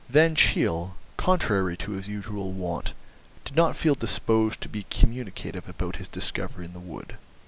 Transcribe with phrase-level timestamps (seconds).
[0.09, 2.93] Van Cheele, contrary to his usual wont,
[3.45, 7.17] did not feel disposed to be communicative about his discovery in the wood.